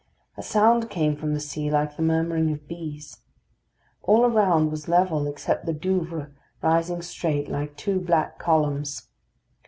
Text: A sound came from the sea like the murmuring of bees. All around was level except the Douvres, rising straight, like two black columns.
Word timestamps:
A 0.35 0.41
sound 0.41 0.89
came 0.89 1.15
from 1.15 1.35
the 1.35 1.39
sea 1.39 1.69
like 1.69 1.95
the 1.95 2.01
murmuring 2.01 2.51
of 2.51 2.67
bees. 2.67 3.19
All 4.01 4.25
around 4.25 4.71
was 4.71 4.87
level 4.87 5.27
except 5.27 5.67
the 5.67 5.73
Douvres, 5.73 6.31
rising 6.63 7.03
straight, 7.03 7.47
like 7.49 7.77
two 7.77 7.99
black 7.99 8.39
columns. 8.39 9.09